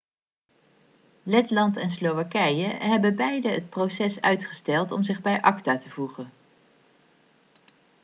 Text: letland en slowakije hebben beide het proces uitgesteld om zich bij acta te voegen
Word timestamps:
letland 1.23 1.77
en 1.77 1.89
slowakije 1.91 2.67
hebben 2.67 3.15
beide 3.15 3.49
het 3.49 3.69
proces 3.69 4.21
uitgesteld 4.21 4.91
om 4.91 5.03
zich 5.03 5.21
bij 5.21 5.41
acta 5.41 5.77
te 5.77 5.89
voegen 5.89 6.31